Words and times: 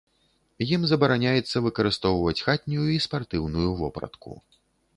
Ім 0.77 0.85
забараняецца 0.91 1.57
выкарыстоўваць 1.67 2.35
хатнюю 2.47 2.89
і 2.97 2.99
спартыўную 3.07 3.69
вопратку. 3.83 4.31